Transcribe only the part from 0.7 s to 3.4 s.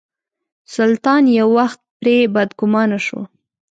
سلطان یو وخت پرې بدګومانه شو.